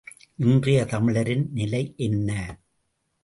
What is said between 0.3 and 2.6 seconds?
இன்றைய தமிழரின் நிலை என்ன?